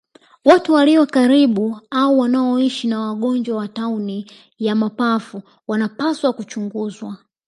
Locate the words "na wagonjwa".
2.87-3.57